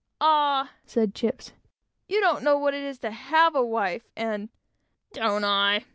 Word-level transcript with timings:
"Ah!" 0.19 0.71
said 0.83 1.13
"Chips," 1.13 1.51
"you 2.09 2.19
don't 2.21 2.41
know 2.41 2.57
what 2.57 2.73
it 2.73 2.81
is 2.81 2.97
to 2.97 3.11
have 3.11 3.53
a 3.53 3.63
wife, 3.63 4.01
and" 4.15 4.49
"Don't 5.13 5.43
I?" 5.43 5.85